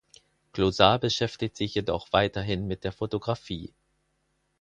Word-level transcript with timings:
Clouzard 0.53 1.01
beschäftigt 1.01 1.55
sich 1.55 1.75
jedoch 1.75 2.11
weiterhin 2.11 2.65
mit 2.65 2.83
der 2.83 2.91
Fotografie. 2.91 3.71